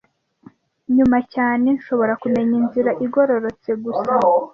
[0.95, 4.13] Nyuma cyane, nshobora kumenya inzira igororotse gusa,